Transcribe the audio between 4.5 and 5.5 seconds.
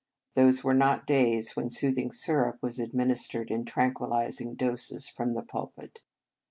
doses from the